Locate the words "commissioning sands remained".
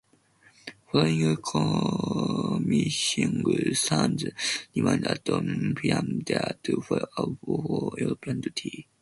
1.43-5.05